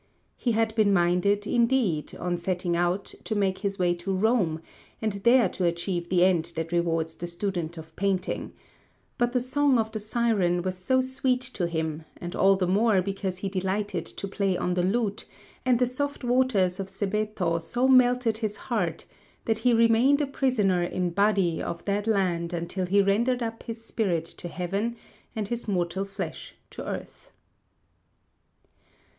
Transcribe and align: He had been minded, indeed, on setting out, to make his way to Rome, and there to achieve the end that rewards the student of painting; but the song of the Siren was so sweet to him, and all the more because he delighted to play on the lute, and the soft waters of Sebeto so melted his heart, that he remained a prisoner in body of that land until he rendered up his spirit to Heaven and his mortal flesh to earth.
He 0.35 0.53
had 0.53 0.73
been 0.73 0.91
minded, 0.91 1.45
indeed, 1.45 2.15
on 2.15 2.35
setting 2.39 2.75
out, 2.75 3.13
to 3.23 3.35
make 3.35 3.59
his 3.59 3.77
way 3.77 3.93
to 3.97 4.11
Rome, 4.11 4.59
and 4.99 5.11
there 5.13 5.47
to 5.49 5.65
achieve 5.65 6.09
the 6.09 6.23
end 6.25 6.53
that 6.55 6.71
rewards 6.71 7.13
the 7.13 7.27
student 7.27 7.77
of 7.77 7.95
painting; 7.95 8.51
but 9.19 9.31
the 9.31 9.39
song 9.39 9.77
of 9.77 9.91
the 9.91 9.99
Siren 9.99 10.63
was 10.63 10.75
so 10.79 11.01
sweet 11.01 11.41
to 11.53 11.67
him, 11.67 12.05
and 12.17 12.35
all 12.35 12.55
the 12.55 12.65
more 12.65 13.03
because 13.03 13.37
he 13.37 13.47
delighted 13.47 14.07
to 14.07 14.27
play 14.27 14.57
on 14.57 14.73
the 14.73 14.81
lute, 14.81 15.25
and 15.67 15.77
the 15.77 15.85
soft 15.85 16.23
waters 16.23 16.79
of 16.79 16.87
Sebeto 16.89 17.61
so 17.61 17.87
melted 17.87 18.39
his 18.39 18.57
heart, 18.57 19.05
that 19.45 19.59
he 19.59 19.71
remained 19.71 20.19
a 20.19 20.25
prisoner 20.25 20.81
in 20.81 21.11
body 21.11 21.61
of 21.61 21.85
that 21.85 22.07
land 22.07 22.53
until 22.53 22.87
he 22.87 23.03
rendered 23.03 23.43
up 23.43 23.61
his 23.61 23.85
spirit 23.85 24.25
to 24.25 24.47
Heaven 24.47 24.95
and 25.35 25.49
his 25.49 25.67
mortal 25.67 26.05
flesh 26.05 26.55
to 26.71 26.83
earth. 26.89 27.29